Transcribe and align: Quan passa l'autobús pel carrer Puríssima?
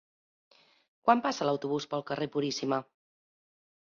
Quan 1.09 1.21
passa 1.25 1.47
l'autobús 1.49 1.85
pel 1.91 2.05
carrer 2.09 2.29
Puríssima? 2.37 2.83